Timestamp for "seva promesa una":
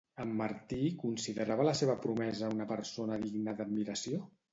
1.79-2.67